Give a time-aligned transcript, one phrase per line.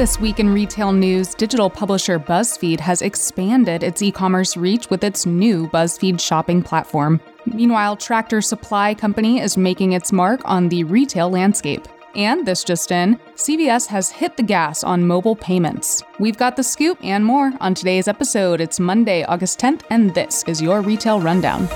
[0.00, 5.04] this week in retail news, digital publisher BuzzFeed has expanded its e commerce reach with
[5.04, 7.20] its new BuzzFeed shopping platform.
[7.44, 11.86] Meanwhile, Tractor Supply Company is making its mark on the retail landscape.
[12.14, 16.02] And this just in, CVS has hit the gas on mobile payments.
[16.18, 18.62] We've got the scoop and more on today's episode.
[18.62, 21.68] It's Monday, August 10th, and this is your Retail Rundown.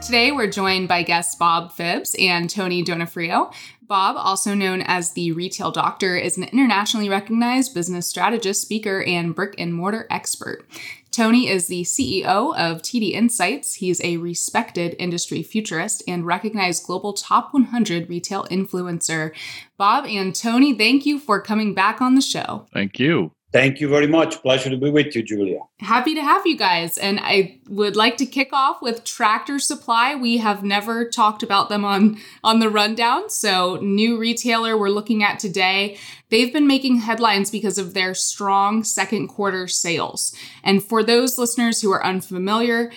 [0.00, 3.52] Today, we're joined by guests Bob Phibbs and Tony Donofrio.
[3.90, 9.34] Bob, also known as the Retail Doctor, is an internationally recognized business strategist, speaker, and
[9.34, 10.64] brick and mortar expert.
[11.10, 13.74] Tony is the CEO of TD Insights.
[13.74, 19.34] He's a respected industry futurist and recognized global top 100 retail influencer.
[19.76, 22.68] Bob and Tony, thank you for coming back on the show.
[22.72, 23.32] Thank you.
[23.52, 24.40] Thank you very much.
[24.42, 25.58] Pleasure to be with you, Julia.
[25.80, 26.96] Happy to have you guys.
[26.96, 30.14] And I would like to kick off with Tractor Supply.
[30.14, 33.28] We have never talked about them on on the rundown.
[33.28, 35.98] So, new retailer we're looking at today.
[36.28, 40.32] They've been making headlines because of their strong second quarter sales.
[40.62, 42.92] And for those listeners who are unfamiliar,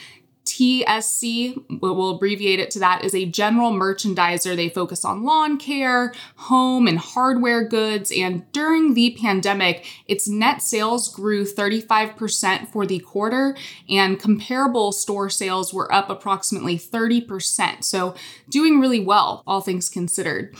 [0.54, 4.56] TSC, we'll abbreviate it to that, is a general merchandiser.
[4.56, 8.12] They focus on lawn care, home, and hardware goods.
[8.16, 13.58] And during the pandemic, its net sales grew 35% for the quarter,
[13.90, 17.84] and comparable store sales were up approximately 30%.
[17.84, 18.14] So,
[18.48, 20.56] doing really well, all things considered.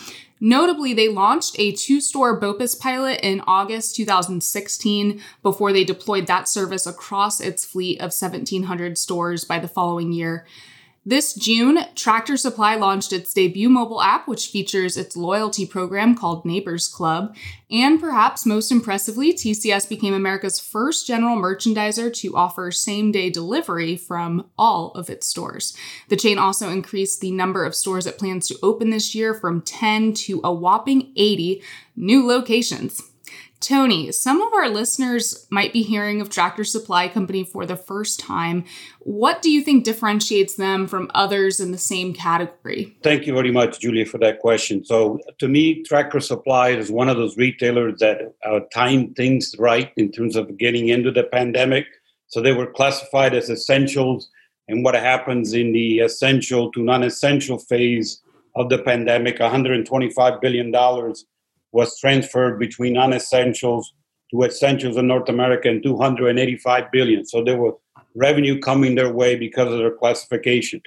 [0.46, 6.50] Notably, they launched a two store BOPIS pilot in August 2016 before they deployed that
[6.50, 10.46] service across its fleet of 1,700 stores by the following year.
[11.06, 16.46] This June, Tractor Supply launched its debut mobile app, which features its loyalty program called
[16.46, 17.36] Neighbors Club.
[17.70, 23.98] And perhaps most impressively, TCS became America's first general merchandiser to offer same day delivery
[23.98, 25.76] from all of its stores.
[26.08, 29.62] The chain also increased the number of stores it plans to open this year from
[29.62, 31.62] 10 to a whopping 80
[31.98, 33.02] new locations.
[33.64, 38.20] Tony, some of our listeners might be hearing of Tractor Supply Company for the first
[38.20, 38.66] time.
[39.00, 42.98] What do you think differentiates them from others in the same category?
[43.04, 44.84] Thank you very much, Julia, for that question.
[44.84, 49.92] So, to me, Tractor Supply is one of those retailers that uh, timed things right
[49.96, 51.86] in terms of getting into the pandemic.
[52.28, 54.30] So, they were classified as essentials.
[54.68, 58.22] And what happens in the essential to non essential phase
[58.56, 60.72] of the pandemic, $125 billion
[61.74, 63.94] was transferred between non-essentials
[64.32, 67.26] to essentials in North America and 285 billion.
[67.26, 67.74] So there was
[68.16, 70.82] revenue coming their way because of their classification.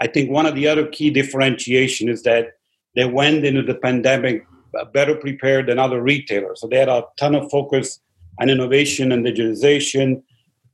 [0.00, 2.54] I think one of the other key differentiation is that
[2.96, 4.44] they went into the pandemic
[4.92, 6.60] better prepared than other retailers.
[6.60, 8.00] So they had a ton of focus
[8.40, 10.22] on innovation and digitization.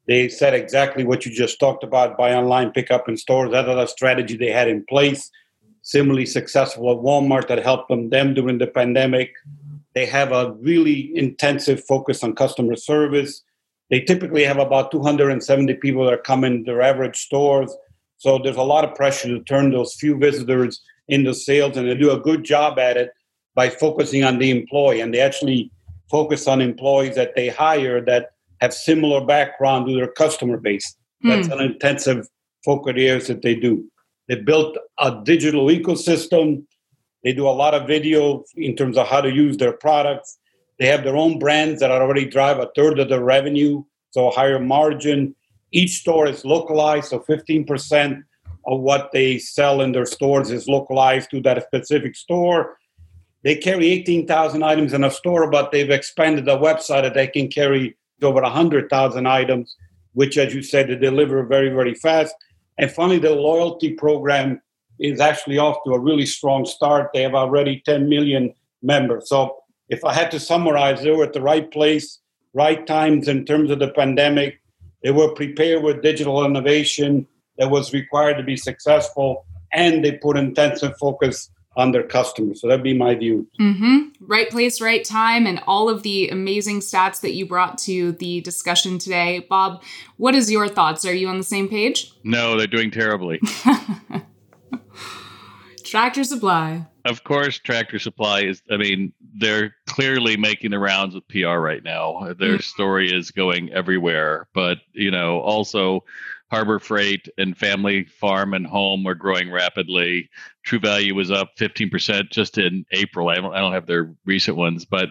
[0.09, 3.53] They said exactly what you just talked about: buy online, pick up in stores.
[3.53, 5.31] That other strategy they had in place
[5.91, 9.33] similarly successful at Walmart that helped them, them during the pandemic.
[9.97, 13.43] They have a really intensive focus on customer service.
[13.91, 17.75] They typically have about 270 people that come in their average stores.
[18.19, 21.97] So there's a lot of pressure to turn those few visitors into sales, and they
[21.97, 23.11] do a good job at it
[23.57, 25.01] by focusing on the employee.
[25.01, 25.73] And they actually
[26.09, 28.31] focus on employees that they hire that
[28.61, 30.95] have similar background to their customer base.
[31.23, 31.53] That's mm.
[31.53, 32.29] an intensive
[32.65, 33.91] focus areas that they do.
[34.31, 36.63] They built a digital ecosystem.
[37.25, 40.39] They do a lot of video in terms of how to use their products.
[40.79, 43.83] They have their own brands that already drive a third of the revenue,
[44.13, 45.35] so a higher margin.
[45.73, 48.23] Each store is localized, so 15%
[48.67, 52.79] of what they sell in their stores is localized to that specific store.
[53.43, 57.49] They carry 18,000 items in a store, but they've expanded the website that they can
[57.49, 59.75] carry over 100,000 items,
[60.13, 62.33] which, as you said, they deliver very, very fast.
[62.81, 64.63] And finally, the loyalty program
[64.99, 67.11] is actually off to a really strong start.
[67.13, 69.29] They have already 10 million members.
[69.29, 69.59] So
[69.91, 72.21] if I had to summarize, they were at the right place,
[72.55, 74.63] right times in terms of the pandemic.
[75.03, 77.27] They were prepared with digital innovation
[77.59, 82.61] that was required to be successful, and they put intensive focus on their customers.
[82.61, 83.47] So that'd be my view.
[83.61, 84.25] Mm-hmm.
[84.27, 88.41] Right place, right time, and all of the amazing stats that you brought to the
[88.41, 89.47] discussion today.
[89.49, 89.83] Bob,
[90.17, 91.05] what is your thoughts?
[91.05, 92.13] Are you on the same page?
[92.25, 93.41] No, they're doing terribly.
[95.85, 96.87] Tractor Supply.
[97.05, 101.83] Of course, Tractor Supply is, I mean, they're clearly making the rounds with PR right
[101.83, 102.35] now.
[102.39, 102.63] Their mm.
[102.63, 104.49] story is going everywhere.
[104.55, 106.05] But, you know, also,
[106.51, 110.29] Harbor Freight and Family Farm and Home are growing rapidly.
[110.65, 113.29] True Value was up 15% just in April.
[113.29, 115.11] I don't, I don't have their recent ones, but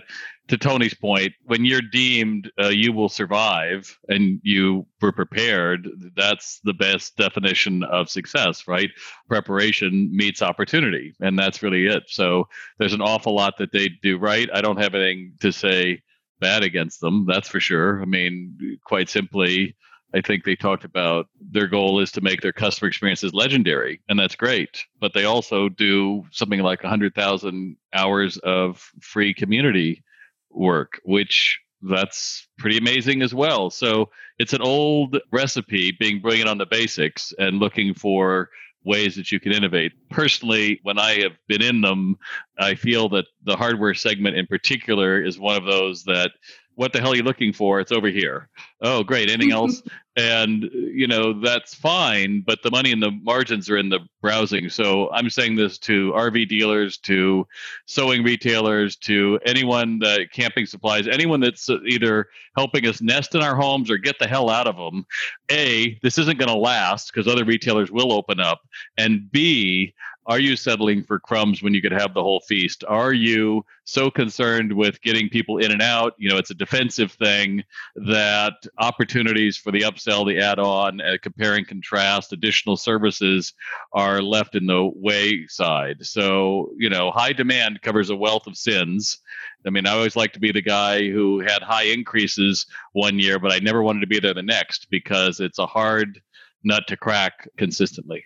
[0.49, 6.59] to Tony's point, when you're deemed uh, you will survive and you were prepared, that's
[6.63, 8.89] the best definition of success, right?
[9.29, 12.03] Preparation meets opportunity, and that's really it.
[12.07, 12.47] So
[12.79, 14.49] there's an awful lot that they do right.
[14.53, 16.01] I don't have anything to say
[16.39, 18.01] bad against them, that's for sure.
[18.01, 19.75] I mean, quite simply,
[20.13, 24.19] I think they talked about their goal is to make their customer experiences legendary, and
[24.19, 24.85] that's great.
[24.99, 30.03] But they also do something like 100,000 hours of free community
[30.49, 33.69] work, which that's pretty amazing as well.
[33.69, 38.49] So it's an old recipe being brilliant on the basics and looking for
[38.83, 39.91] ways that you can innovate.
[40.09, 42.17] Personally, when I have been in them,
[42.57, 46.31] I feel that the hardware segment in particular is one of those that
[46.79, 47.81] what the hell are you looking for?
[47.81, 48.47] It's over here.
[48.81, 49.29] Oh, great.
[49.29, 49.83] Anything else?
[50.15, 54.69] and, you know, that's fine, but the money and the margins are in the browsing.
[54.69, 57.45] So I'm saying this to RV dealers, to
[57.85, 63.57] sewing retailers, to anyone that camping supplies, anyone that's either helping us nest in our
[63.57, 65.05] homes or get the hell out of them.
[65.51, 68.61] A, this isn't going to last because other retailers will open up.
[68.97, 69.93] And B,
[70.25, 72.83] are you settling for crumbs when you could have the whole feast?
[72.87, 76.13] Are you so concerned with getting people in and out?
[76.17, 77.63] You know, it's a defensive thing
[77.95, 83.53] that opportunities for the upsell, the add on, uh, compare and contrast, additional services
[83.93, 86.05] are left in the wayside.
[86.05, 89.19] So, you know, high demand covers a wealth of sins.
[89.65, 93.39] I mean, I always like to be the guy who had high increases one year,
[93.39, 96.21] but I never wanted to be there the next because it's a hard
[96.63, 98.23] nut to crack consistently.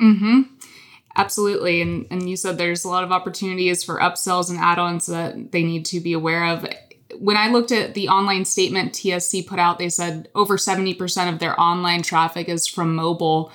[0.00, 0.42] Mm-hmm.
[1.16, 1.80] Absolutely.
[1.80, 5.62] And and you said there's a lot of opportunities for upsells and add-ons that they
[5.62, 6.66] need to be aware of.
[7.18, 11.38] When I looked at the online statement TSC put out, they said over 70% of
[11.38, 13.50] their online traffic is from mobile.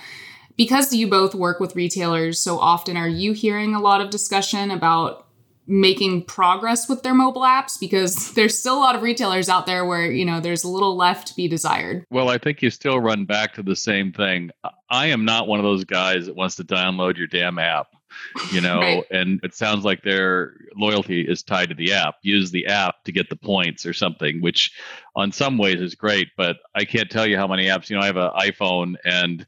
[0.57, 4.71] Because you both work with retailers so often, are you hearing a lot of discussion
[4.71, 5.27] about
[5.71, 9.85] making progress with their mobile apps because there's still a lot of retailers out there
[9.85, 12.05] where you know there's a little left to be desired.
[12.09, 14.51] Well i think you still run back to the same thing.
[14.89, 17.87] I am not one of those guys that wants to download your damn app
[18.51, 19.05] you know right.
[19.11, 22.15] and it sounds like their loyalty is tied to the app.
[22.21, 24.73] Use the app to get the points or something which
[25.15, 27.89] on some ways is great but i can't tell you how many apps.
[27.89, 29.47] You know i have an iphone and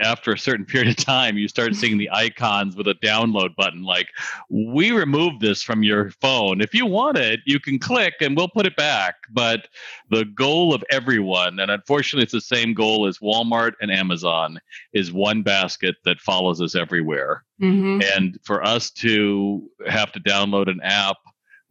[0.00, 3.82] after a certain period of time, you start seeing the icons with a download button
[3.82, 4.08] like,
[4.50, 6.60] we removed this from your phone.
[6.60, 9.14] If you want it, you can click and we'll put it back.
[9.30, 9.68] But
[10.10, 14.58] the goal of everyone, and unfortunately, it's the same goal as Walmart and Amazon,
[14.92, 17.44] is one basket that follows us everywhere.
[17.60, 18.02] Mm-hmm.
[18.16, 21.16] And for us to have to download an app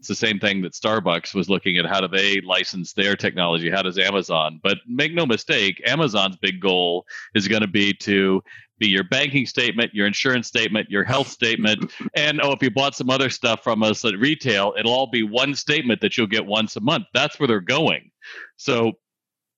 [0.04, 3.70] it's the same thing that Starbucks was looking at how do they license their technology?
[3.70, 4.60] How does Amazon?
[4.62, 7.06] But make no mistake, Amazon's big goal
[7.36, 8.44] is going to be to
[8.80, 12.96] be your banking statement, your insurance statement, your health statement, and oh, if you bought
[12.96, 16.46] some other stuff from us at retail, it'll all be one statement that you'll get
[16.46, 17.06] once a month.
[17.14, 18.12] That's where they're going.
[18.58, 18.92] So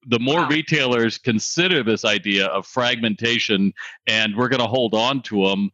[0.05, 0.49] the more wow.
[0.49, 3.73] retailers consider this idea of fragmentation
[4.05, 5.71] and we're going to hold on to them,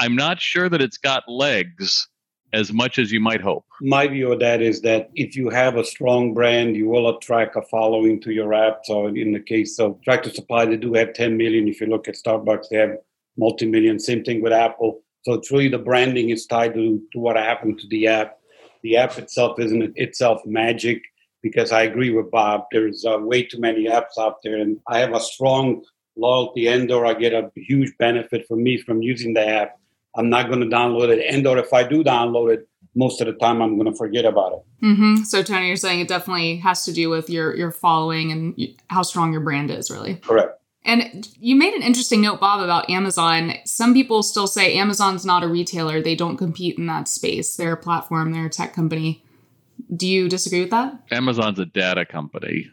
[0.00, 2.08] I'm not sure that it's got legs
[2.52, 3.64] as much as you might hope.
[3.80, 7.56] My view of that is that if you have a strong brand, you will attract
[7.56, 8.80] a following to your app.
[8.84, 11.68] So in the case of Tractor Supply, they do have 10 million.
[11.68, 12.98] If you look at Starbucks, they have
[13.36, 13.98] multi-million.
[13.98, 15.02] Same thing with Apple.
[15.22, 18.38] So it's really the branding is tied to, to what happened to the app.
[18.82, 21.02] The app itself isn't itself magic
[21.42, 22.64] because I agree with Bob.
[22.72, 25.82] There's uh, way too many apps out there, and I have a strong
[26.16, 29.78] loyalty and or I get a huge benefit for me from using the app
[30.14, 31.24] I'm not going to download it.
[31.32, 34.24] And or if I do download it, most of the time I'm going to forget
[34.24, 34.84] about it.
[34.84, 35.22] Mm-hmm.
[35.24, 39.02] So Tony, you're saying it definitely has to do with your your following and how
[39.02, 40.16] strong your brand is, really.
[40.16, 40.60] Correct.
[40.84, 43.52] And you made an interesting note, Bob, about Amazon.
[43.66, 47.56] Some people still say Amazon's not a retailer; they don't compete in that space.
[47.56, 48.32] They're a platform.
[48.32, 49.22] They're a tech company.
[49.94, 50.94] Do you disagree with that?
[51.10, 52.70] Amazon's a data company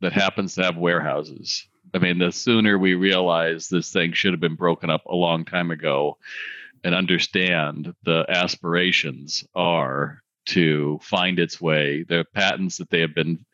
[0.00, 1.66] that happens to have warehouses.
[1.94, 5.44] I mean, the sooner we realize this thing should have been broken up a long
[5.44, 6.18] time ago,
[6.84, 12.04] and understand the aspirations are to find its way.
[12.06, 13.44] The patents that they have been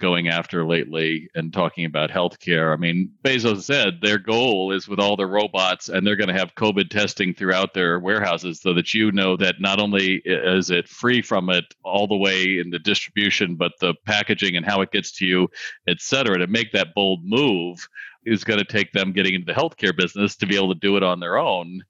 [0.00, 2.72] going after lately and talking about healthcare.
[2.72, 6.38] I mean, Bezos said their goal is with all the robots, and they're going to
[6.38, 10.88] have COVID testing throughout their warehouses so that you know that not only is it
[10.88, 14.90] free from it all the way in the distribution, but the packaging and how it
[14.90, 15.46] gets to you,
[15.86, 16.36] et cetera.
[16.38, 17.86] To make that bold move
[18.26, 20.96] is going to take them getting into the healthcare business to be able to do
[20.96, 21.80] it on their own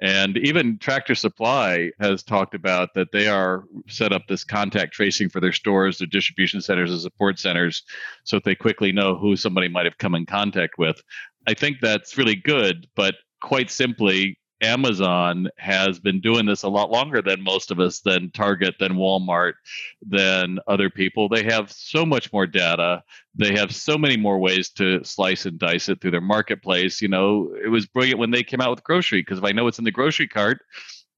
[0.00, 5.28] and even Tractor Supply has talked about that they are set up this contact tracing
[5.28, 7.82] for their stores, their distribution centers, and support centers,
[8.24, 11.02] so that they quickly know who somebody might have come in contact with.
[11.46, 16.90] I think that's really good, but quite simply, Amazon has been doing this a lot
[16.90, 19.54] longer than most of us, than Target, than Walmart,
[20.06, 21.28] than other people.
[21.28, 23.02] They have so much more data.
[23.34, 27.00] They have so many more ways to slice and dice it through their marketplace.
[27.00, 29.68] You know, it was brilliant when they came out with grocery because if I know
[29.68, 30.60] it's in the grocery cart,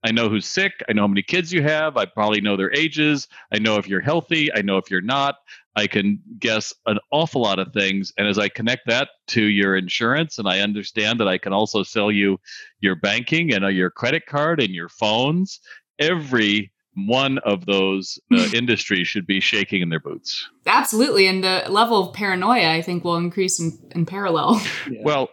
[0.03, 0.73] I know who's sick.
[0.89, 1.97] I know how many kids you have.
[1.97, 3.29] I probably know their ages.
[3.53, 4.53] I know if you're healthy.
[4.53, 5.37] I know if you're not.
[5.77, 8.13] I can guess an awful lot of things.
[8.19, 11.83] And as I connect that to your insurance, and I understand that I can also
[11.83, 12.39] sell you
[12.81, 15.61] your banking and uh, your credit card and your phones,
[15.99, 20.49] every one of those uh, industries should be shaking in their boots.
[20.67, 21.27] Absolutely.
[21.27, 24.61] And the level of paranoia, I think, will increase in, in parallel.
[24.91, 25.03] Yeah.
[25.05, 25.29] Well,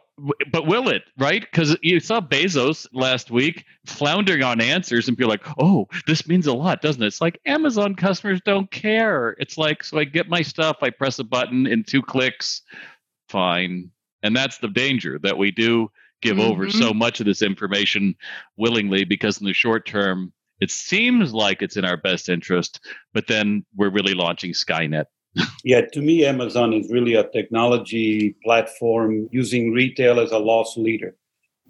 [0.51, 1.41] but will it right?
[1.41, 6.47] Because you saw bezos last week floundering on answers and be like oh this means
[6.47, 7.07] a lot doesn't it?
[7.07, 9.35] It's like amazon customers don't care.
[9.39, 12.61] It's like so i get my stuff i press a button in two clicks
[13.29, 13.91] fine.
[14.23, 15.89] And that's the danger that we do
[16.21, 16.51] give mm-hmm.
[16.51, 18.15] over so much of this information
[18.57, 22.79] willingly because in the short term it seems like it's in our best interest
[23.13, 25.05] but then we're really launching skynet
[25.63, 31.15] yeah, to me, Amazon is really a technology platform using retail as a loss leader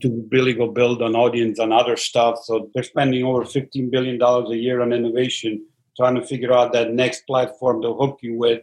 [0.02, 2.40] to really go build an audience and other stuff.
[2.44, 6.94] So they're spending over $15 billion a year on innovation, trying to figure out that
[6.94, 8.62] next platform to hook you with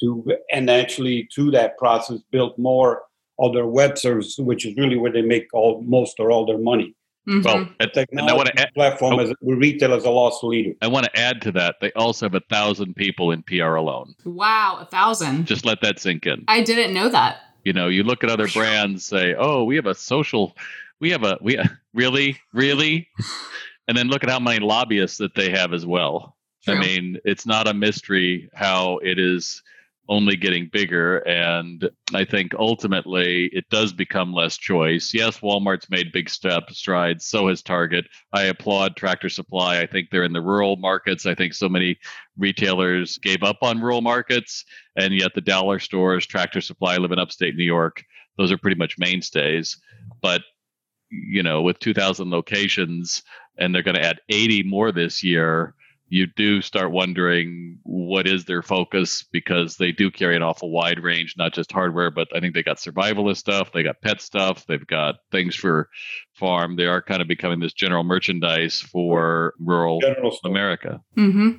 [0.00, 3.02] to and actually through that process build more
[3.38, 6.58] of their web services, which is really where they make all most or all their
[6.58, 6.94] money.
[7.28, 7.42] Mm-hmm.
[7.42, 10.74] Well, and I want to add, platform oh, as retail as a loss leader.
[10.82, 11.76] I want to add to that.
[11.80, 14.16] They also have a thousand people in PR alone.
[14.24, 15.46] Wow, a thousand.
[15.46, 16.44] Just let that sink in.
[16.48, 17.36] I didn't know that.
[17.64, 20.56] You know, you look at other brands, say, "Oh, we have a social,
[20.98, 21.60] we have a we
[21.94, 23.08] really, really,"
[23.88, 26.36] and then look at how many lobbyists that they have as well.
[26.64, 26.74] True.
[26.74, 29.62] I mean, it's not a mystery how it is
[30.08, 31.18] only getting bigger.
[31.18, 35.14] And I think ultimately it does become less choice.
[35.14, 37.26] Yes, Walmart's made big step strides.
[37.26, 38.06] So has Target.
[38.32, 39.80] I applaud Tractor Supply.
[39.80, 41.24] I think they're in the rural markets.
[41.26, 41.98] I think so many
[42.36, 44.64] retailers gave up on rural markets,
[44.96, 48.04] and yet the dollar stores, Tractor Supply, live in upstate New York.
[48.38, 49.78] Those are pretty much mainstays.
[50.20, 50.42] But
[51.10, 53.22] you know, with 2,000 locations,
[53.58, 55.74] and they're going to add 80 more this year
[56.12, 61.02] you do start wondering what is their focus because they do carry an awful wide
[61.02, 64.66] range, not just hardware, but I think they got survivalist stuff, they got pet stuff,
[64.66, 65.88] they've got things for
[66.34, 66.76] farm.
[66.76, 70.00] They are kind of becoming this general merchandise for rural
[70.44, 71.00] America.
[71.16, 71.52] Mm-hmm.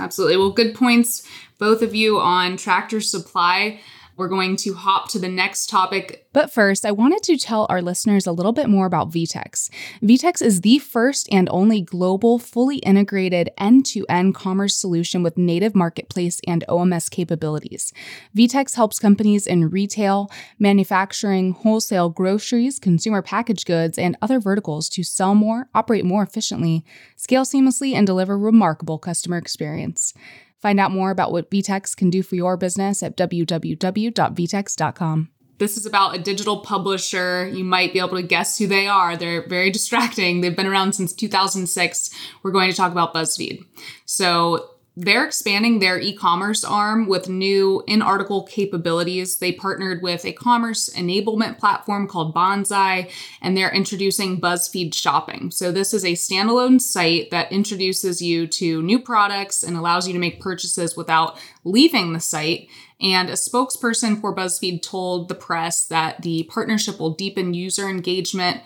[0.00, 0.36] Absolutely.
[0.36, 1.24] Well, good points,
[1.60, 3.78] both of you, on tractor supply.
[4.16, 6.26] We're going to hop to the next topic.
[6.32, 9.70] But first, I wanted to tell our listeners a little bit more about VTEX.
[10.02, 15.38] VTEX is the first and only global, fully integrated end to end commerce solution with
[15.38, 17.92] native marketplace and OMS capabilities.
[18.36, 25.02] VTEX helps companies in retail, manufacturing, wholesale, groceries, consumer packaged goods, and other verticals to
[25.02, 26.84] sell more, operate more efficiently,
[27.16, 30.14] scale seamlessly, and deliver remarkable customer experience.
[30.62, 35.28] Find out more about what VTEX can do for your business at www.vtex.com.
[35.58, 37.48] This is about a digital publisher.
[37.48, 39.14] You might be able to guess who they are.
[39.16, 40.40] They're very distracting.
[40.40, 42.10] They've been around since 2006.
[42.42, 43.66] We're going to talk about BuzzFeed.
[44.06, 49.36] So, they're expanding their e-commerce arm with new in-article capabilities.
[49.38, 55.50] They partnered with a commerce enablement platform called Bonsai, and they're introducing BuzzFeed Shopping.
[55.50, 60.12] So this is a standalone site that introduces you to new products and allows you
[60.12, 62.68] to make purchases without leaving the site.
[63.00, 68.60] And a spokesperson for BuzzFeed told the press that the partnership will deepen user engagement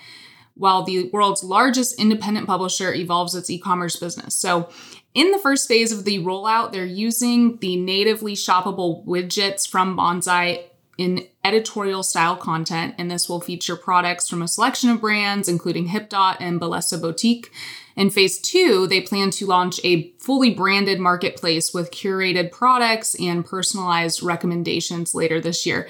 [0.57, 4.35] while the world's largest independent publisher evolves its e commerce business.
[4.35, 4.71] So,
[5.17, 10.63] in the first phase of the rollout, they're using the natively shoppable widgets from Bonsai
[10.99, 15.89] in editorial style content, and this will feature products from a selection of brands, including
[15.89, 17.51] Hipdot and Bellesa Boutique.
[17.97, 23.45] In phase two, they plan to launch a fully branded marketplace with curated products and
[23.45, 25.89] personalized recommendations later this year.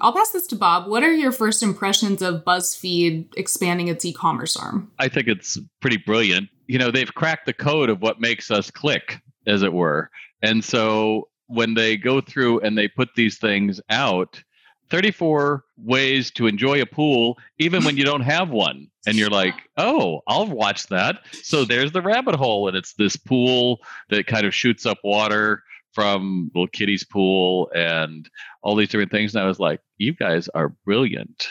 [0.00, 0.88] I'll pass this to Bob.
[0.88, 4.90] What are your first impressions of BuzzFeed expanding its e commerce arm?
[4.98, 6.48] I think it's pretty brilliant.
[6.66, 10.10] You know, they've cracked the code of what makes us click, as it were.
[10.42, 14.42] And so when they go through and they put these things out,
[14.90, 19.54] 34 ways to enjoy a pool even when you don't have one and you're like
[19.76, 24.46] oh i'll watch that so there's the rabbit hole and it's this pool that kind
[24.46, 25.62] of shoots up water
[25.96, 28.28] from little kitty's pool and
[28.60, 29.34] all these different things.
[29.34, 31.48] And I was like, you guys are brilliant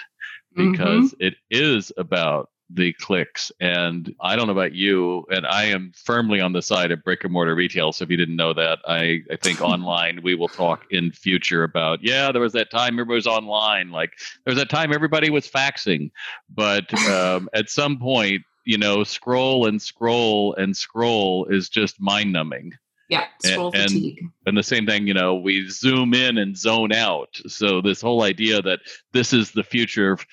[0.56, 1.24] because mm-hmm.
[1.26, 3.52] it is about the clicks.
[3.60, 7.24] And I don't know about you, and I am firmly on the side of brick
[7.24, 7.92] and mortar retail.
[7.92, 11.64] So if you didn't know that, I, I think online we will talk in future
[11.64, 13.90] about, yeah, there was that time everybody was online.
[13.90, 14.12] Like
[14.46, 16.12] there was that time everybody was faxing.
[16.54, 22.32] But um, at some point, you know, scroll and scroll and scroll is just mind
[22.32, 22.74] numbing.
[23.10, 24.18] Yeah, scroll and, fatigue.
[24.20, 27.30] And, and the same thing, you know, we zoom in and zone out.
[27.48, 28.80] So this whole idea that
[29.14, 30.26] this is the future of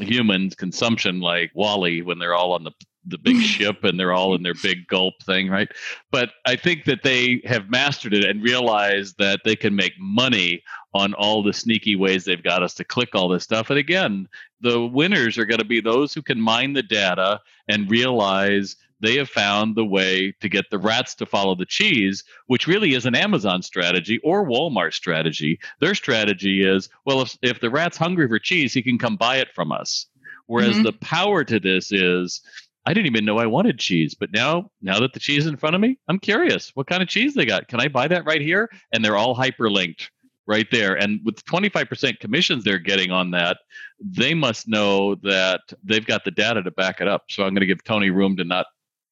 [0.00, 2.72] humans consumption like WALL-E when they're all on the
[3.08, 5.68] the big ship and they're all in their big gulp thing, right?
[6.10, 10.62] But I think that they have mastered it and realized that they can make money
[10.94, 13.70] on all the sneaky ways they've got us to click all this stuff.
[13.70, 14.28] And again,
[14.60, 19.16] the winners are going to be those who can mine the data and realize they
[19.16, 23.06] have found the way to get the rats to follow the cheese, which really is
[23.06, 25.58] an Amazon strategy or Walmart strategy.
[25.80, 29.36] Their strategy is well, if, if the rat's hungry for cheese, he can come buy
[29.36, 30.06] it from us.
[30.46, 30.84] Whereas mm-hmm.
[30.84, 32.40] the power to this is
[32.86, 35.56] I didn't even know I wanted cheese, but now now that the cheese is in
[35.56, 37.68] front of me, I'm curious what kind of cheese they got.
[37.68, 38.70] Can I buy that right here?
[38.92, 40.08] And they're all hyperlinked
[40.46, 40.94] right there.
[40.94, 43.58] And with 25% commissions they're getting on that,
[44.00, 47.24] they must know that they've got the data to back it up.
[47.28, 48.66] So I'm going to give Tony room to not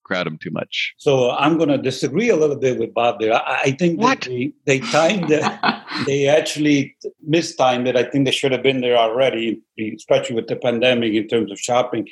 [0.07, 0.95] crowd them too much.
[0.97, 3.35] So I'm going to disagree a little bit with Bob there.
[3.35, 4.23] I, I think what?
[4.23, 5.45] they, they timed it.
[6.07, 7.97] they actually mistimed it.
[7.97, 9.61] I think they should have been there already,
[9.97, 12.09] especially with the pandemic in terms of shopping.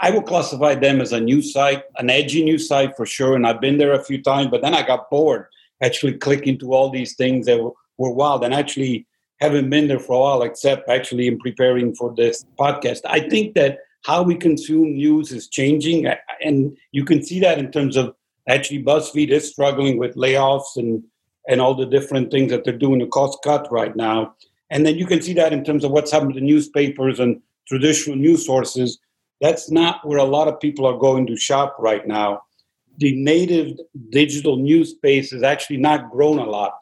[0.00, 3.36] I would classify them as a new site, an edgy new site for sure.
[3.36, 5.46] And I've been there a few times, but then I got bored
[5.82, 9.06] actually clicking to all these things that were, were wild and actually
[9.40, 13.00] haven't been there for a while, except actually in preparing for this podcast.
[13.06, 16.06] I think that how we consume news is changing.
[16.42, 18.14] And you can see that in terms of
[18.48, 21.02] actually BuzzFeed is struggling with layoffs and,
[21.48, 24.34] and all the different things that they're doing to cost cut right now.
[24.70, 28.16] And then you can see that in terms of what's happening to newspapers and traditional
[28.16, 28.98] news sources.
[29.40, 32.42] That's not where a lot of people are going to shop right now.
[32.98, 33.78] The native
[34.10, 36.74] digital news space has actually not grown a lot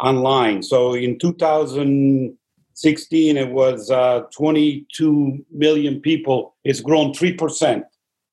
[0.00, 0.62] online.
[0.62, 2.36] So in 2000,
[2.76, 6.54] 16 it was uh, 22 million people.
[6.64, 7.82] It's grown 3%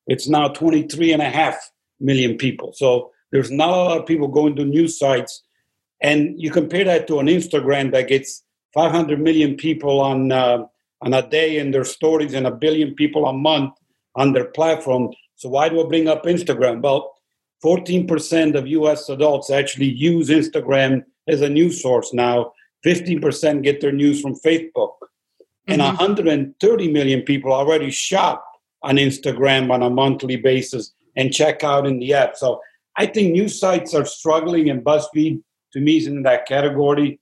[0.07, 2.73] it's now 23 and a half million people.
[2.73, 5.43] So there's not a lot of people going to news sites.
[6.01, 10.65] And you compare that to an instagram that gets 500 million people on uh,
[11.01, 13.73] on a day in their stories and a billion people a month
[14.15, 15.12] on their platform.
[15.35, 16.81] So why do i bring up instagram?
[16.81, 17.12] Well
[17.63, 22.51] 14% of us adults actually use instagram as a news source now
[22.86, 24.93] 15% get their news from Facebook.
[25.67, 25.74] Mm-hmm.
[25.74, 28.46] And 130 million people already shop
[28.82, 32.36] on Instagram on a monthly basis and check out in the app.
[32.36, 32.60] So
[32.98, 35.41] I think news sites are struggling, and BuzzFeed
[35.74, 37.19] to me is in that category.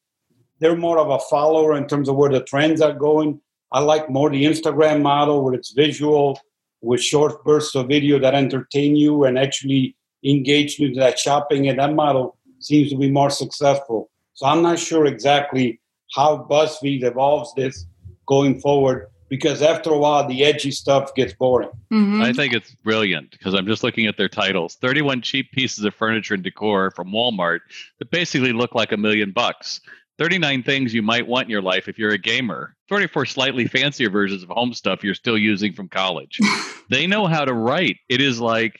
[0.59, 3.41] They're more of a follower in terms of where the trends are going.
[3.71, 6.39] I like more the Instagram model where it's visual
[6.81, 9.95] with short bursts of video that entertain you and actually
[10.25, 11.67] engage you in that shopping.
[11.69, 14.09] And that model seems to be more successful.
[14.41, 15.79] So I'm not sure exactly
[16.15, 17.85] how BuzzFeed evolves this
[18.27, 21.69] going forward because after a while the edgy stuff gets boring.
[21.93, 22.23] Mm-hmm.
[22.23, 24.77] I think it's brilliant because I'm just looking at their titles.
[24.81, 27.59] 31 cheap pieces of furniture and decor from Walmart
[27.99, 29.79] that basically look like a million bucks.
[30.17, 32.75] 39 things you might want in your life if you're a gamer.
[32.89, 36.39] 34 slightly fancier versions of home stuff you're still using from college.
[36.89, 37.97] they know how to write.
[38.09, 38.79] It is like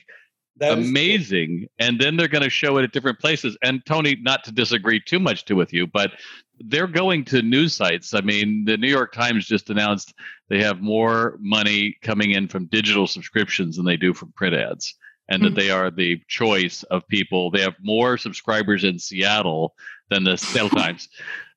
[0.61, 1.67] that amazing.
[1.79, 3.57] And then they're going to show it at different places.
[3.61, 6.13] And Tony, not to disagree too much to with you, but
[6.59, 8.13] they're going to news sites.
[8.13, 10.13] I mean, the New York Times just announced
[10.49, 14.95] they have more money coming in from digital subscriptions than they do from print ads.
[15.27, 15.53] And mm-hmm.
[15.53, 17.51] that they are the choice of people.
[17.51, 19.73] They have more subscribers in Seattle
[20.09, 21.09] than the Seattle Times.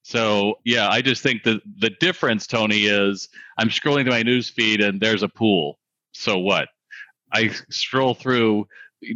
[0.03, 4.49] So yeah, I just think that the difference, Tony, is I'm scrolling to my news
[4.49, 5.79] feed and there's a pool.
[6.13, 6.69] So what?
[7.33, 8.69] I scroll through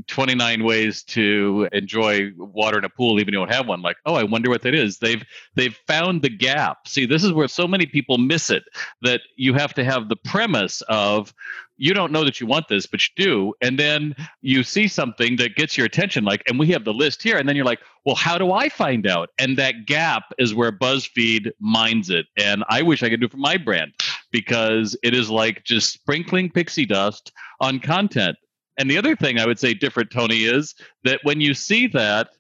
[0.07, 3.83] 29 ways to enjoy water in a pool even if you don't have one.
[3.83, 4.98] Like oh i wonder what that is.
[4.98, 5.24] They've
[5.55, 6.88] they've found the gap.
[6.88, 8.64] See this is where so many people miss it
[9.03, 11.33] that you have to have the premise of
[11.81, 13.55] you don't know that you want this but you do.
[13.61, 17.22] And then you see something that gets your attention like and we have the list
[17.22, 19.31] here and then you're like well how do i find out?
[19.38, 22.27] And that gap is where buzzfeed mines it.
[22.37, 23.92] And i wish i could do it for my brand
[24.31, 28.37] because it is like just sprinkling pixie dust on content
[28.79, 32.31] and the other thing I would say different, Tony, is that when you see that,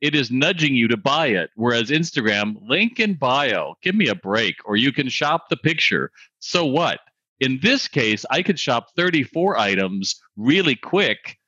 [0.00, 1.50] it is nudging you to buy it.
[1.54, 6.10] Whereas Instagram, link in bio, give me a break, or you can shop the picture.
[6.40, 7.00] So what?
[7.40, 11.38] In this case, I could shop 34 items really quick,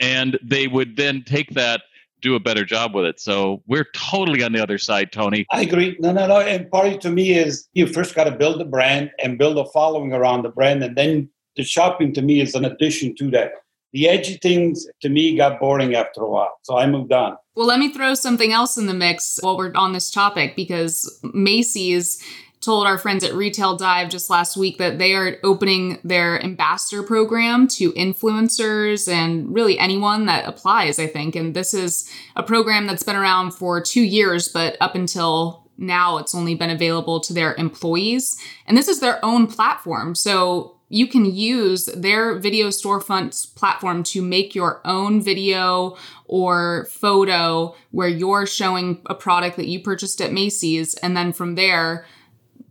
[0.00, 1.82] and they would then take that
[2.24, 3.20] do a better job with it.
[3.20, 5.46] So we're totally on the other side, Tony.
[5.52, 5.96] I agree.
[6.00, 6.40] No, no, no.
[6.40, 9.66] And part to me is you first got to build the brand and build a
[9.66, 13.52] following around the brand, and then the shopping to me is an addition to that.
[13.94, 17.36] The edgy things to me got boring after a while, so I moved on.
[17.54, 21.20] Well, let me throw something else in the mix while we're on this topic because
[21.32, 22.20] Macy's
[22.60, 27.04] told our friends at Retail Dive just last week that they are opening their ambassador
[27.04, 31.36] program to influencers and really anyone that applies, I think.
[31.36, 36.18] And this is a program that's been around for two years, but up until now,
[36.18, 38.36] it's only been available to their employees.
[38.66, 40.14] And this is their own platform.
[40.14, 47.74] So you can use their video storefront platform to make your own video or photo
[47.90, 50.94] where you're showing a product that you purchased at Macy's.
[50.94, 52.06] And then from there,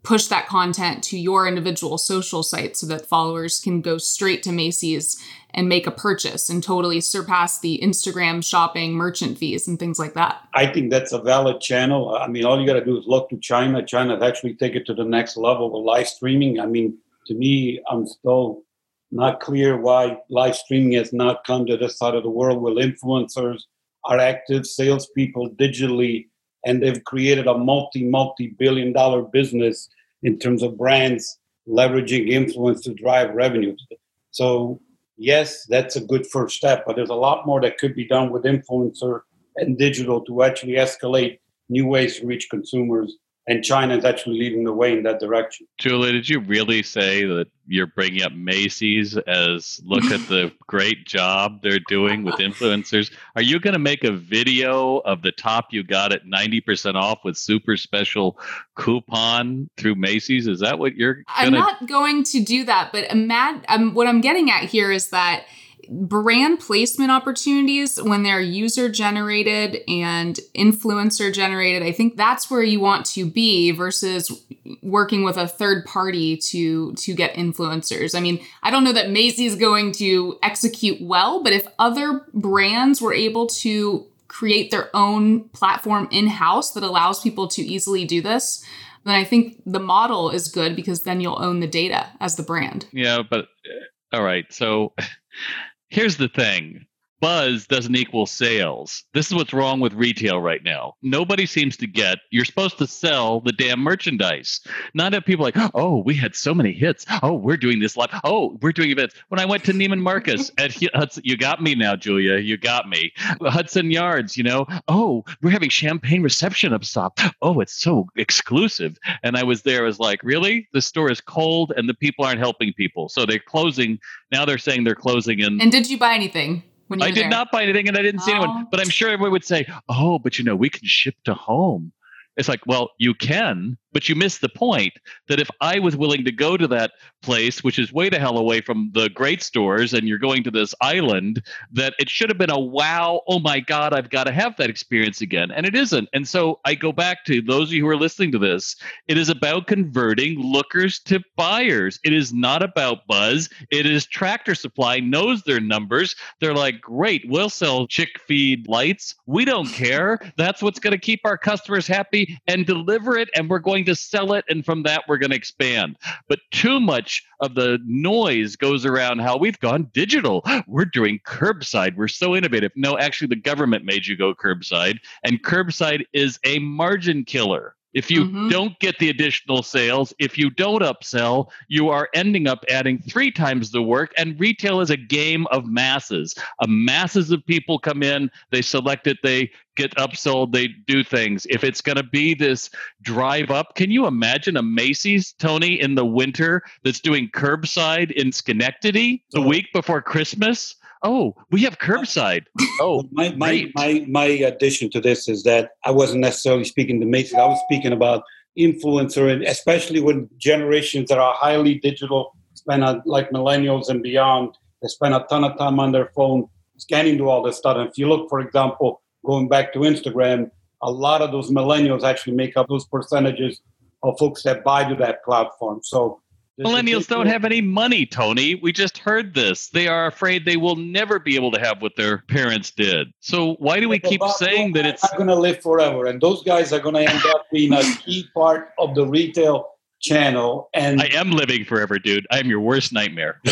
[0.04, 4.52] push that content to your individual social site so that followers can go straight to
[4.52, 5.17] Macy's
[5.54, 10.13] and make a purchase and totally surpass the Instagram shopping merchant fees and things like
[10.13, 10.41] that.
[10.54, 12.15] I think that's a valid channel.
[12.15, 13.86] I mean, all you got to do is look to China.
[13.86, 16.60] China actually take it to the next level with live streaming.
[16.60, 16.97] I mean,
[17.28, 18.64] to me, I'm still
[19.12, 22.74] not clear why live streaming has not come to this side of the world where
[22.76, 23.62] influencers
[24.06, 26.28] are active salespeople digitally
[26.66, 29.88] and they've created a multi multi billion dollar business
[30.24, 33.86] in terms of brands leveraging influence to drive revenues.
[34.32, 34.82] So
[35.18, 38.32] yes that's a good first step but there's a lot more that could be done
[38.32, 39.22] with influencer
[39.58, 43.16] and digital to actually escalate new ways to reach consumers
[43.47, 45.67] and China is actually leading the way in that direction.
[45.77, 51.06] Julia, did you really say that you're bringing up Macy's as look at the great
[51.06, 53.12] job they're doing with influencers?
[53.36, 57.19] Are you going to make a video of the top you got at 90% off
[57.25, 58.39] with super special
[58.75, 60.47] coupon through Macy's?
[60.47, 61.25] Is that what you're gonna...
[61.27, 65.10] I'm not going to do that, but mad, um, what I'm getting at here is
[65.10, 65.45] that
[65.89, 72.80] brand placement opportunities when they're user generated and influencer generated i think that's where you
[72.80, 74.46] want to be versus
[74.82, 78.15] working with a third party to to get influencers.
[78.15, 83.02] I mean i don't know that macy's going to execute well but if other brands
[83.02, 88.65] were able to create their own platform in-house that allows people to easily do this
[89.04, 92.43] then i think the model is good because then you'll own the data as the
[92.43, 92.86] brand.
[92.91, 94.46] Yeah but uh, all right.
[94.54, 94.93] So
[95.93, 96.88] Here's the thing
[97.24, 99.06] buzz doesn't equal sales.
[99.14, 100.96] This is what's wrong with retail right now.
[101.02, 104.60] Nobody seems to get you're supposed to sell the damn merchandise.
[104.94, 107.06] Not have people like, oh, we had so many hits.
[107.22, 108.10] Oh, we're doing this live.
[108.26, 109.16] Oh, we're doing events.
[109.30, 112.40] When I went to Neiman Marcus at Hudson, you got me now, Julia.
[112.40, 113.14] You got me.
[113.42, 117.20] Hudson Yards, you know, oh, we're having champagne reception up top.
[117.42, 118.98] Oh, it's so exclusive.
[119.24, 120.68] And I was there, I was like, really?
[120.74, 123.08] The store is cold and the people aren't helping people.
[123.08, 123.98] So they're closing.
[124.30, 125.42] Now they're saying they're closing.
[125.42, 126.64] And, and did you buy anything?
[127.01, 127.29] I did there.
[127.29, 128.67] not buy anything and I didn't see anyone.
[128.69, 131.91] But I'm sure everyone would say, oh, but you know, we can ship to home.
[132.38, 134.93] It's like, well, you can, but you miss the point
[135.28, 136.91] that if I was willing to go to that
[137.22, 140.52] place, which is way the hell away from the great stores, and you're going to
[140.52, 144.32] this island, that it should have been a wow, oh my God, I've got to
[144.32, 145.52] have that experience again.
[145.52, 146.10] And it isn't.
[146.12, 148.76] And so I go back to those of you who are listening to this,
[149.08, 152.00] it is about converting lookers to buyers.
[152.04, 153.50] It is not about buzz.
[153.72, 156.15] It is tractor supply knows their numbers.
[156.39, 159.15] They're like, great, we'll sell chick feed lights.
[159.28, 160.19] We don't care.
[160.38, 163.30] That's what's going to keep our customers happy and deliver it.
[163.36, 165.98] And we're going to sell it, and from that, we're going to expand.
[166.28, 170.44] But too much of the noise goes around how we've gone digital.
[170.68, 171.96] We're doing curbside.
[171.96, 172.72] We're so innovative.
[172.76, 177.76] No, actually, the government made you go curbside, and curbside is a margin killer.
[177.93, 178.49] If you mm-hmm.
[178.49, 183.32] don't get the additional sales, if you don't upsell, you are ending up adding three
[183.32, 184.13] times the work.
[184.17, 186.36] And retail is a game of masses.
[186.62, 191.45] A masses of people come in, they select it, they get upsold, they do things.
[191.49, 192.69] If it's going to be this
[193.01, 198.32] drive up, can you imagine a Macy's, Tony, in the winter that's doing curbside in
[198.32, 200.75] Schenectady the week before Christmas?
[201.04, 202.46] Oh, we have curbside.
[202.80, 207.00] Oh, oh, my my, my my addition to this is that I wasn't necessarily speaking
[207.00, 207.36] to Macy's.
[207.36, 208.24] I was speaking about
[208.58, 214.56] influencer, and especially when generations that are highly digital spend a, like millennials and beyond.
[214.82, 217.78] They spend a ton of time on their phone scanning through all this stuff.
[217.78, 220.50] And if you look, for example, going back to Instagram,
[220.82, 223.62] a lot of those millennials actually make up those percentages
[224.02, 225.80] of folks that buy to that platform.
[225.84, 226.22] So
[226.60, 228.56] Millennials don't have any money, Tony.
[228.56, 229.70] We just heard this.
[229.70, 233.12] They are afraid they will never be able to have what their parents did.
[233.22, 236.06] So why do we keep saying that it's not going to live forever?
[236.06, 239.68] And those guys are going to end up being a key part of the retail
[240.00, 240.70] channel.
[240.76, 242.28] And I am living forever, dude.
[242.30, 243.42] I am your worst nightmare.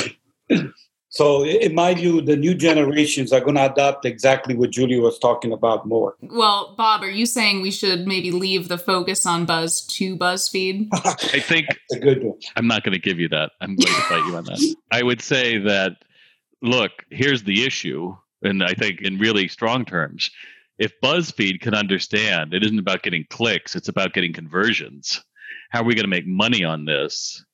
[1.21, 5.19] So, in my view, the new generations are going to adopt exactly what Julia was
[5.19, 6.15] talking about more.
[6.19, 10.87] Well, Bob, are you saying we should maybe leave the focus on Buzz to BuzzFeed?
[10.93, 12.39] I think That's a good one.
[12.55, 13.51] I'm not going to give you that.
[13.61, 14.75] I'm going to fight you on that.
[14.91, 15.97] I would say that,
[16.63, 18.15] look, here's the issue.
[18.41, 20.31] And I think in really strong terms,
[20.79, 25.23] if BuzzFeed can understand it isn't about getting clicks, it's about getting conversions.
[25.69, 27.45] How are we going to make money on this?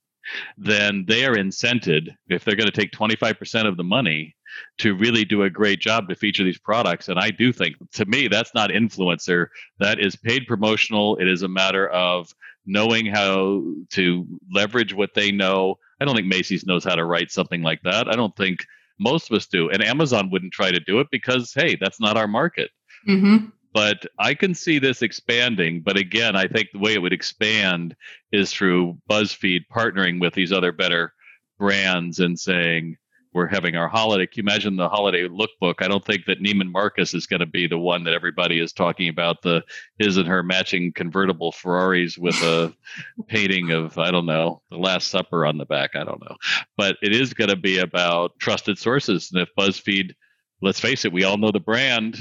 [0.58, 4.36] Then they are incented if they're going to take 25% of the money
[4.80, 7.10] to really do a great job to feature these products.
[7.10, 9.48] And i do think to me that's not influencer
[9.80, 11.18] that is paid promotional.
[11.18, 12.34] It is a matter of
[12.66, 15.76] knowing how to leverage what they know.
[16.02, 18.08] I don't think macy's knows how to write something like that.
[18.08, 18.66] I don't think
[19.00, 19.70] most of us do.
[19.70, 22.72] And amazon wouldn't try to do it because hey that's not our market.
[23.08, 25.82] Mm-hmm but I can see this expanding.
[25.82, 27.96] But again, I think the way it would expand
[28.32, 31.14] is through BuzzFeed partnering with these other better
[31.60, 32.98] brands and saying,
[33.34, 34.26] we're having our holiday.
[34.26, 35.84] Can you imagine the holiday lookbook?
[35.84, 38.74] I don't think that Neiman Marcus is going to be the one that everybody is
[38.74, 39.62] talking about the
[40.00, 42.74] his and her matching convertible Ferraris with a
[43.28, 45.92] painting of I don't know the Last Supper on the back.
[45.96, 46.36] I don't know,
[46.78, 49.30] but it is going to be about trusted sources.
[49.32, 50.16] And if BuzzFeed,
[50.64, 52.18] let's face it, we all know the brand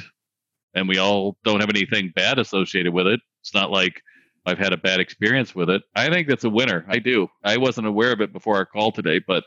[0.77, 3.21] and we all don't have anything bad associated with it.
[3.41, 4.03] It's not like
[4.45, 5.83] I've had a bad experience with it.
[5.97, 6.85] I think that's a winner.
[6.89, 7.29] I do.
[7.43, 9.43] I wasn't aware of it before our call today, but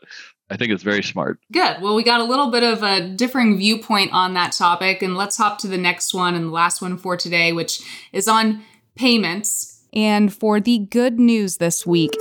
[0.49, 1.39] I think it's very smart.
[1.53, 1.81] Good.
[1.81, 5.37] Well, we got a little bit of a differing viewpoint on that topic, and let's
[5.37, 8.63] hop to the next one and the last one for today, which is on
[8.95, 9.83] payments.
[9.93, 12.11] And for the good news this week.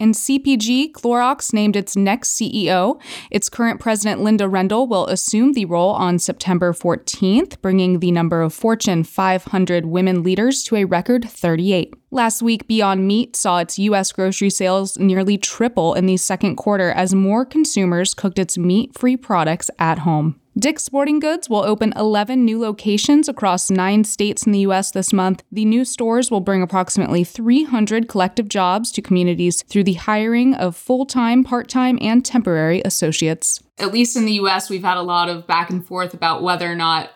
[0.00, 2.98] In CPG, Clorox named its next CEO.
[3.30, 8.40] Its current president, Linda Rendle, will assume the role on September 14th, bringing the number
[8.40, 11.92] of Fortune 500 women leaders to a record 38.
[12.10, 14.10] Last week, Beyond Meat saw its U.S.
[14.10, 19.18] grocery sales nearly triple in the second quarter as more consumers cooked its meat free
[19.18, 20.40] products at home.
[20.60, 24.90] Dick's Sporting Goods will open 11 new locations across nine states in the U.S.
[24.90, 25.42] this month.
[25.50, 30.76] The new stores will bring approximately 300 collective jobs to communities through the hiring of
[30.76, 33.62] full time, part time, and temporary associates.
[33.78, 36.70] At least in the US, we've had a lot of back and forth about whether
[36.70, 37.08] or not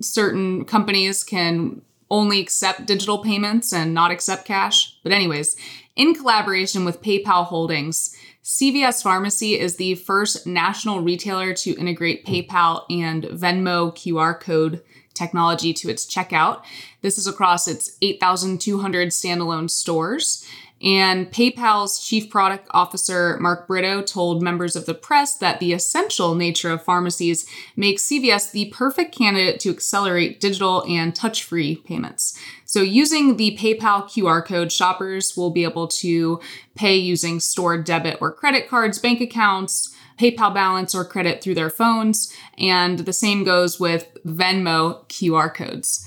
[0.00, 4.96] certain companies can only accept digital payments and not accept cash.
[5.02, 5.56] But, anyways,
[5.96, 8.16] in collaboration with PayPal Holdings,
[8.48, 14.82] CVS Pharmacy is the first national retailer to integrate PayPal and Venmo QR code
[15.12, 16.62] technology to its checkout.
[17.02, 20.46] This is across its 8,200 standalone stores.
[20.80, 26.34] And PayPal's chief product officer, Mark Britto, told members of the press that the essential
[26.34, 32.38] nature of pharmacies makes CVS the perfect candidate to accelerate digital and touch free payments.
[32.68, 36.38] So, using the PayPal QR code, shoppers will be able to
[36.74, 41.70] pay using stored debit or credit cards, bank accounts, PayPal balance, or credit through their
[41.70, 42.30] phones.
[42.58, 46.06] And the same goes with Venmo QR codes.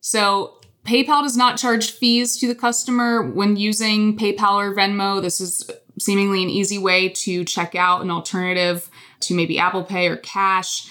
[0.00, 5.20] So, PayPal does not charge fees to the customer when using PayPal or Venmo.
[5.20, 8.88] This is seemingly an easy way to check out an alternative
[9.20, 10.88] to maybe Apple Pay or cash.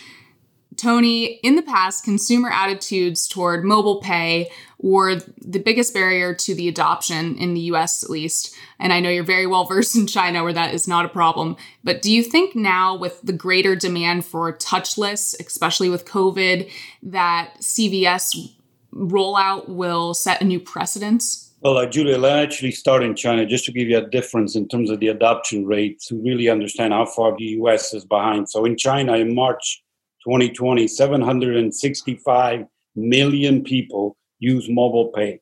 [0.78, 6.68] Tony, in the past, consumer attitudes toward mobile pay were the biggest barrier to the
[6.68, 8.56] adoption in the US at least.
[8.80, 11.58] And I know you're very well versed in China where that is not a problem.
[11.84, 16.70] But do you think now, with the greater demand for touchless, especially with COVID,
[17.04, 18.54] that CVS
[18.94, 21.52] rollout will set a new precedence?
[21.62, 24.68] Well, uh, Julia, let's actually start in China just to give you a difference in
[24.68, 28.48] terms of the adoption rate to really understand how far the US is behind.
[28.48, 29.84] So, in China, in March
[30.28, 35.40] 2020, 765 million people use mobile pay.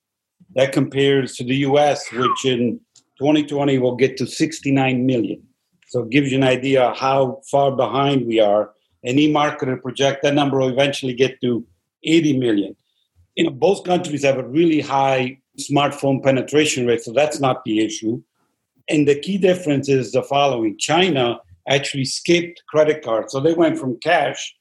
[0.53, 2.79] That compares to the US, which in
[3.19, 5.41] 2020 will get to 69 million.
[5.87, 8.71] So, it gives you an idea how far behind we are.
[9.03, 11.65] Any marketer project that number will eventually get to
[12.03, 12.75] 80 million
[13.35, 17.85] you know, both countries have a really high smartphone penetration rate, so that's not the
[17.85, 18.21] issue.
[18.89, 23.31] And the key difference is the following China actually skipped credit cards.
[23.31, 24.55] So they went from cash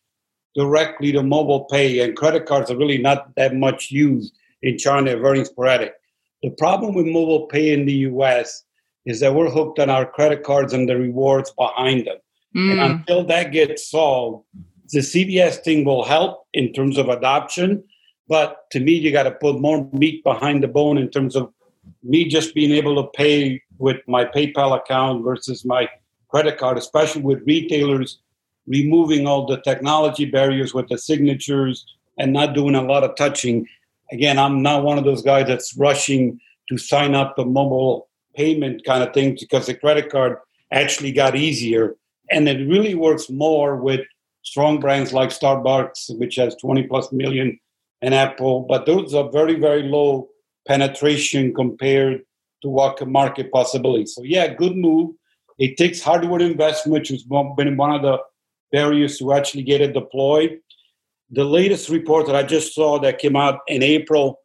[0.54, 5.16] directly to mobile pay, and credit cards are really not that much used in China,
[5.16, 5.94] very sporadic.
[6.42, 8.64] The problem with mobile pay in the US
[9.06, 12.16] is that we're hooked on our credit cards and the rewards behind them.
[12.56, 12.72] Mm.
[12.72, 14.44] And until that gets solved,
[14.90, 17.82] the CVS thing will help in terms of adoption,
[18.28, 21.52] but to me, you got to put more meat behind the bone in terms of
[22.02, 25.88] me just being able to pay with my PayPal account versus my
[26.28, 28.20] credit card, especially with retailers
[28.66, 31.84] removing all the technology barriers with the signatures
[32.18, 33.66] and not doing a lot of touching.
[34.12, 38.84] again, I'm not one of those guys that's rushing to sign up the mobile payment
[38.84, 40.36] kind of thing because the credit card
[40.72, 41.96] actually got easier.
[42.30, 44.00] And it really works more with
[44.42, 47.58] strong brands like Starbucks, which has 20 plus million,
[48.02, 48.60] and Apple.
[48.68, 50.28] But those are very, very low
[50.66, 52.22] penetration compared
[52.62, 54.06] to what market possibility.
[54.06, 55.14] So, yeah, good move.
[55.58, 58.18] It takes hardware investment, which has been one of the
[58.74, 60.58] barriers to actually get it deployed.
[61.30, 64.40] The latest report that I just saw that came out in April,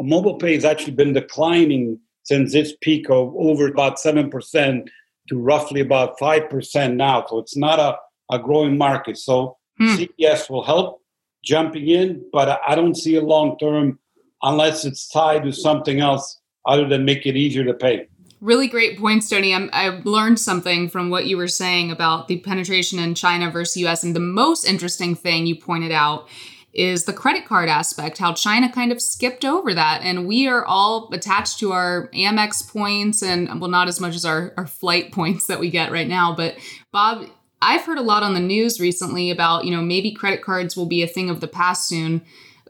[0.00, 4.88] mobile pay has actually been declining since its peak of over about 7%
[5.28, 7.26] to roughly about 5% now.
[7.28, 7.96] So it's not a,
[8.34, 9.18] a growing market.
[9.18, 9.96] So hmm.
[9.96, 11.02] CVS will help
[11.44, 13.98] jumping in, but I don't see a long term
[14.42, 18.08] unless it's tied to something else other than make it easier to pay.
[18.44, 19.54] Really great points, Tony.
[19.54, 23.78] I'm, I learned something from what you were saying about the penetration in China versus
[23.78, 24.04] US.
[24.04, 26.28] And the most interesting thing you pointed out
[26.74, 30.02] is the credit card aspect, how China kind of skipped over that.
[30.02, 34.26] And we are all attached to our Amex points and, well, not as much as
[34.26, 36.36] our, our flight points that we get right now.
[36.36, 36.58] But
[36.92, 37.26] Bob,
[37.62, 40.84] I've heard a lot on the news recently about, you know, maybe credit cards will
[40.84, 42.20] be a thing of the past soon.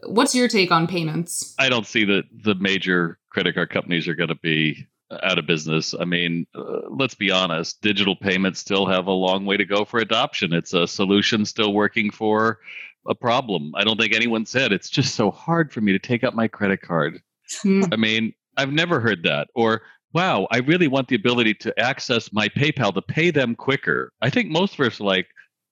[0.05, 1.53] What's your take on payments?
[1.59, 5.45] I don't see that the major credit card companies are going to be out of
[5.45, 5.93] business.
[5.99, 9.85] I mean, uh, let's be honest, digital payments still have a long way to go
[9.85, 10.53] for adoption.
[10.53, 12.59] It's a solution still working for
[13.07, 13.73] a problem.
[13.75, 16.47] I don't think anyone said it's just so hard for me to take out my
[16.47, 17.21] credit card.
[17.61, 17.83] Hmm.
[17.91, 19.49] I mean, I've never heard that.
[19.53, 24.11] Or, wow, I really want the ability to access my PayPal to pay them quicker.
[24.21, 25.27] I think most of us are like,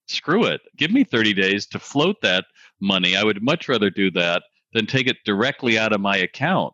[0.08, 0.62] screw it.
[0.78, 2.46] Give me 30 days to float that
[2.80, 3.16] money.
[3.16, 4.44] I would much rather do that
[4.74, 6.74] than take it directly out of my account.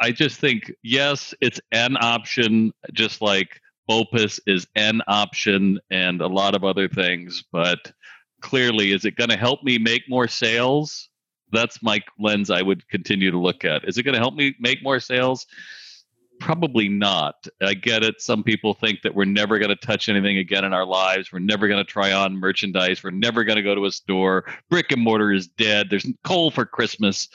[0.00, 6.26] I just think, yes, it's an option, just like Opus is an option and a
[6.26, 7.92] lot of other things, but
[8.40, 11.08] clearly is it going to help me make more sales?
[11.50, 13.88] That's my lens i would continue to look at.
[13.88, 15.46] Is it going to help me make more sales
[16.40, 20.38] probably not i get it some people think that we're never going to touch anything
[20.38, 23.62] again in our lives we're never going to try on merchandise we're never going to
[23.62, 27.28] go to a store brick and mortar is dead there's coal for christmas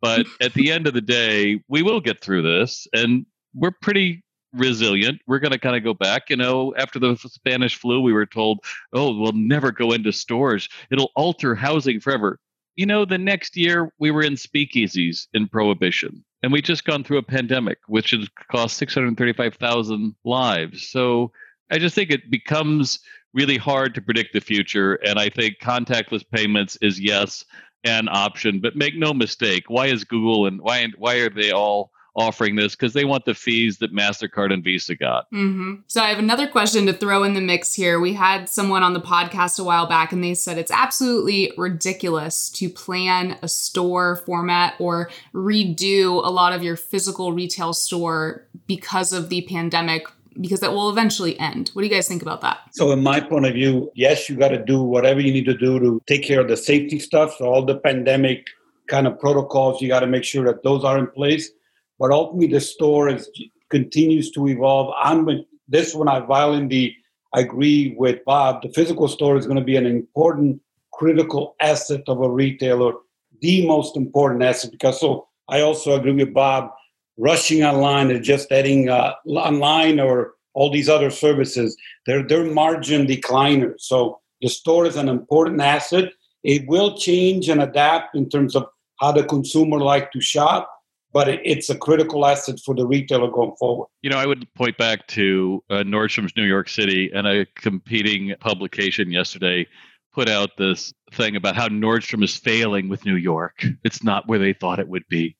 [0.00, 4.22] but at the end of the day we will get through this and we're pretty
[4.52, 5.20] resilient.
[5.26, 6.30] We're going to kind of go back.
[6.30, 8.60] You know, after the Spanish flu, we were told,
[8.92, 10.68] oh, we'll never go into stores.
[10.90, 12.38] It'll alter housing forever.
[12.76, 17.04] You know, the next year we were in speakeasies in Prohibition, and we just gone
[17.04, 20.88] through a pandemic, which has cost 635,000 lives.
[20.88, 21.32] So
[21.70, 23.00] I just think it becomes
[23.34, 24.94] really hard to predict the future.
[24.94, 27.44] And I think contactless payments is, yes,
[27.84, 28.60] an option.
[28.60, 32.74] But make no mistake, why is Google and why, why are they all offering this
[32.74, 35.30] because they want the fees that MasterCard and Visa got.
[35.32, 35.74] Mm-hmm.
[35.86, 38.00] So I have another question to throw in the mix here.
[38.00, 42.50] We had someone on the podcast a while back and they said it's absolutely ridiculous
[42.50, 49.12] to plan a store format or redo a lot of your physical retail store because
[49.12, 50.06] of the pandemic
[50.40, 51.70] because that will eventually end.
[51.72, 52.58] What do you guys think about that?
[52.72, 55.56] So, in my point of view, yes, you got to do whatever you need to
[55.56, 57.36] do to take care of the safety stuff.
[57.36, 58.46] So, all the pandemic
[58.86, 61.50] kind of protocols, you got to make sure that those are in place.
[62.00, 63.30] But ultimately, the store is,
[63.68, 64.92] continues to evolve.
[65.00, 65.28] I'm
[65.68, 66.08] this one.
[66.08, 66.96] I violently
[67.34, 68.62] agree with Bob.
[68.62, 70.62] The physical store is going to be an important,
[70.94, 72.94] critical asset of a retailer,
[73.42, 74.72] the most important asset.
[74.72, 76.70] Because so, I also agree with Bob.
[77.18, 83.06] Rushing online and just adding uh, online or all these other services, they're they're margin
[83.06, 83.80] decliners.
[83.80, 86.12] So the store is an important asset.
[86.44, 88.64] It will change and adapt in terms of
[88.98, 90.70] how the consumer like to shop
[91.12, 93.88] but it's a critical asset for the retailer going forward.
[94.02, 98.34] You know, I would point back to uh, Nordstrom's New York City and a competing
[98.40, 99.66] publication yesterday
[100.12, 103.64] put out this thing about how Nordstrom is failing with New York.
[103.84, 105.36] It's not where they thought it would be.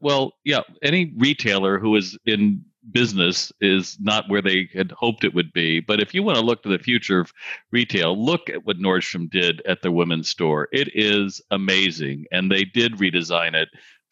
[0.00, 5.34] Well, yeah, any retailer who is in business is not where they had hoped it
[5.34, 5.80] would be.
[5.80, 7.32] But if you want to look to the future of
[7.70, 10.68] retail, look at what Nordstrom did at the women's store.
[10.72, 12.26] It is amazing.
[12.32, 13.68] And they did redesign it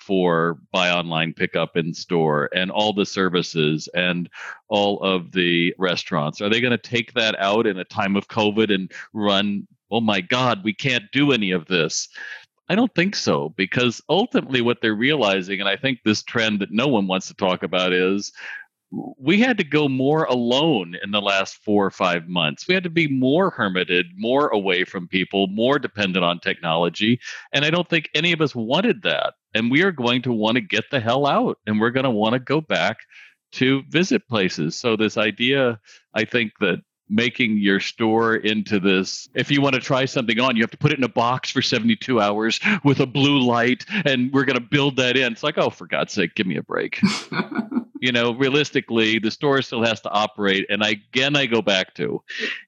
[0.06, 4.30] for buy online pickup in store and all the services and
[4.68, 6.40] all of the restaurants.
[6.40, 10.00] Are they going to take that out in a time of covid and run oh
[10.00, 12.08] my god we can't do any of this
[12.68, 16.72] I don't think so because ultimately what they're realizing, and I think this trend that
[16.72, 18.32] no one wants to talk about is
[19.18, 22.66] we had to go more alone in the last four or five months.
[22.66, 27.20] We had to be more hermited, more away from people, more dependent on technology.
[27.52, 29.34] And I don't think any of us wanted that.
[29.54, 32.10] And we are going to want to get the hell out and we're going to
[32.10, 32.98] want to go back
[33.52, 34.78] to visit places.
[34.78, 35.80] So, this idea,
[36.14, 39.28] I think that making your store into this.
[39.34, 41.50] If you want to try something on, you have to put it in a box
[41.50, 45.32] for 72 hours with a blue light, and we're going to build that in.
[45.32, 47.00] It's like, oh, for God's sake, give me a break.
[48.00, 50.66] you know, realistically, the store still has to operate.
[50.68, 52.22] And again, I go back to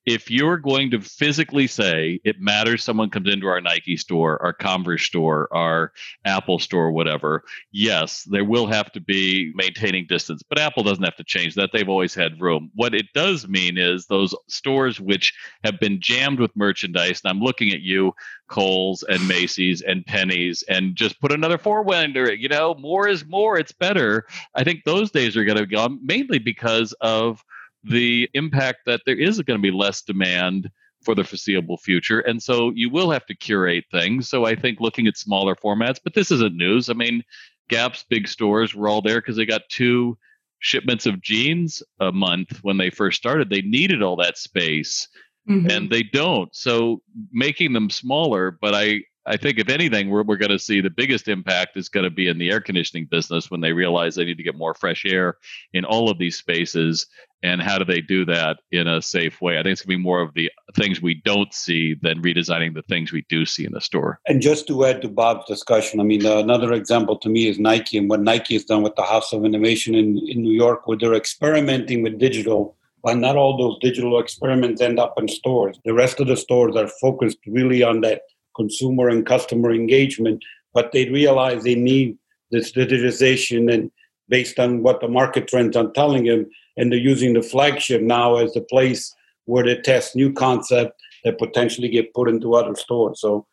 [0.06, 4.52] if you're going to physically say it matters someone comes into our Nike store, our
[4.52, 5.92] Converse store, our
[6.24, 10.42] Apple store, whatever, yes, there will have to be maintaining distance.
[10.48, 11.70] But Apple doesn't have to change that.
[11.72, 12.70] They've always had room.
[12.74, 17.40] What it does mean is those stores which have been jammed with merchandise, and I'm
[17.40, 18.14] looking at you,
[18.48, 22.30] Kohl's and Macy's and Penney's, and just put another four window.
[22.30, 23.58] You know, more is more.
[23.58, 24.26] It's better.
[24.54, 27.44] I think those days are going to gone, mainly because of
[27.84, 30.70] the impact that there is going to be less demand
[31.02, 32.20] for the foreseeable future.
[32.20, 34.28] And so you will have to curate things.
[34.28, 36.90] So I think looking at smaller formats, but this isn't news.
[36.90, 37.22] I mean,
[37.68, 40.18] Gap's big stores were all there because they got two
[40.60, 43.50] shipments of jeans a month when they first started.
[43.50, 45.08] They needed all that space
[45.48, 45.70] mm-hmm.
[45.70, 46.54] and they don't.
[46.54, 47.02] So
[47.32, 50.88] making them smaller, but I I think if anything, we're, we're going to see the
[50.88, 54.24] biggest impact is going to be in the air conditioning business when they realize they
[54.24, 55.36] need to get more fresh air
[55.74, 57.06] in all of these spaces.
[57.42, 59.58] And how do they do that in a safe way?
[59.58, 62.74] I think it's going to be more of the things we don't see than redesigning
[62.74, 64.18] the things we do see in the store.
[64.26, 67.58] And just to add to Bob's discussion, I mean, uh, another example to me is
[67.58, 70.86] Nike and what Nike has done with the House of Innovation in, in New York,
[70.86, 72.74] where they're experimenting with digital
[73.04, 75.78] but not all those digital experiments end up in stores.
[75.84, 78.22] The rest of the stores are focused really on that
[78.58, 80.44] consumer and customer engagement,
[80.74, 82.18] but they realize they need
[82.50, 83.90] this digitization and
[84.28, 86.46] based on what the market trends are telling them,
[86.76, 89.14] and they're using the flagship now as the place
[89.46, 90.92] where they test new concept
[91.24, 93.20] that potentially get put into other stores.
[93.20, 93.46] So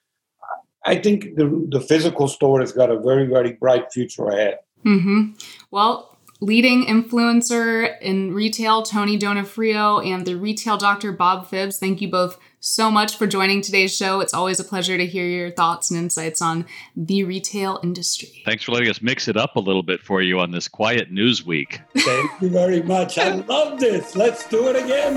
[0.86, 4.58] I think the, the physical store has got a very, very bright future ahead.
[4.86, 5.32] Mm-hmm.
[5.72, 11.80] Well, leading influencer in retail, Tony D'Onofrio, and the retail doctor, Bob Phibbs.
[11.80, 14.22] Thank you both so much for joining today's show.
[14.22, 18.42] It's always a pleasure to hear your thoughts and insights on the retail industry.
[18.44, 21.12] Thanks for letting us mix it up a little bit for you on this quiet
[21.12, 21.80] news week.
[21.98, 23.20] Thank you very much.
[23.20, 24.16] I love this.
[24.16, 25.16] Let's do it again.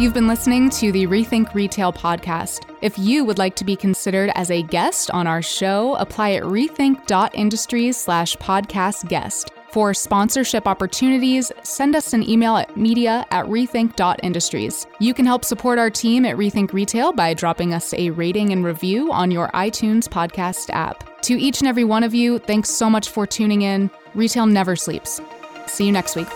[0.00, 2.72] You've been listening to the Rethink Retail podcast.
[2.80, 6.44] If you would like to be considered as a guest on our show, apply at
[6.44, 9.50] rethink.industries slash podcast guest.
[9.78, 14.88] For sponsorship opportunities, send us an email at media at rethink.industries.
[14.98, 18.64] You can help support our team at Rethink Retail by dropping us a rating and
[18.64, 21.22] review on your iTunes podcast app.
[21.22, 23.88] To each and every one of you, thanks so much for tuning in.
[24.16, 25.20] Retail never sleeps.
[25.68, 26.26] See you next week.